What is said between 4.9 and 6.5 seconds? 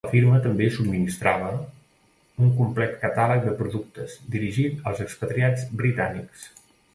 als expatriats britànics.